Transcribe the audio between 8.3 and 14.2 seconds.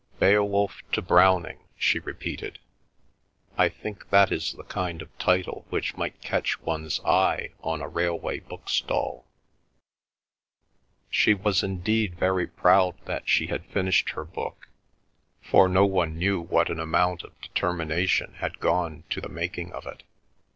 book stall." She was indeed very proud that she had finished